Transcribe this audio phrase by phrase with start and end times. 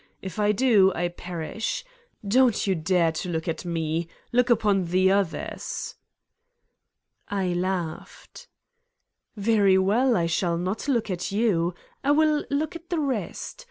[0.19, 1.85] If I do, I perish.
[2.27, 4.07] Don 't you dare to look at me!
[4.31, 5.93] Look upon the others!"
[7.29, 8.47] I laughed.
[9.35, 10.17] "Very well.
[10.17, 11.75] I shall not look at you.
[12.03, 13.59] I will look at the rest.